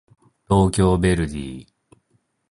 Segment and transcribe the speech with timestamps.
[0.49, 1.67] 東京ヴェルディ